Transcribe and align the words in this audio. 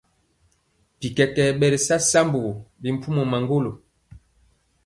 Bikɛkɛ 0.99 1.43
ɓɛ 1.59 1.67
ri 1.73 1.79
sa 1.87 1.95
sambugu 2.11 2.51
bimpumɔ 2.81 3.23
maŋgolo. 3.31 3.71